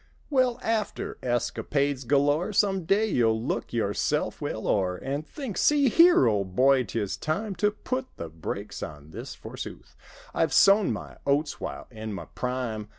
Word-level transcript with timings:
Well, 0.31 0.57
after 0.63 1.19
escapades 1.21 2.05
galore. 2.05 2.53
Some 2.53 2.85
day 2.85 3.05
you'll 3.05 3.39
look 3.39 3.71
yourself 3.71 4.41
well 4.41 4.67
o'er 4.67 4.95
And 4.97 5.27
think—"See 5.27 5.89
here, 5.89 6.25
old 6.25 6.55
boy, 6.55 6.85
'tis 6.85 7.15
time 7.17 7.53
To 7.57 7.69
put 7.69 8.07
the 8.17 8.27
brakes 8.31 8.81
on 8.81 9.11
this 9.11 9.35
forsooth: 9.35 9.95
I've 10.33 10.53
sown 10.53 10.91
my 10.91 11.17
oats 11.27 11.59
while 11.61 11.85
in 11.91 12.13
my 12.13 12.25
prime. 12.25 12.89